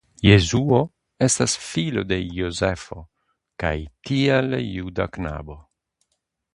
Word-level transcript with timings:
Jesuo 0.27 0.77
estas 1.25 1.53
filo 1.65 2.03
de 2.13 2.17
Jozefo 2.39 3.05
kaj 3.65 3.75
tial 4.11 4.59
juda 4.73 5.11
knabo. 5.19 5.63